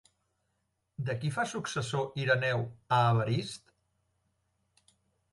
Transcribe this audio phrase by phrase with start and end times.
[1.09, 2.63] De qui fa successor Ireneu
[2.97, 3.69] a Evarist?